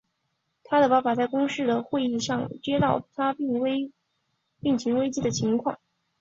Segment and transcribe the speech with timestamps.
[0.63, 3.33] 他的爸爸在公司的会议上接到了他
[4.59, 5.77] 病情危机的情况。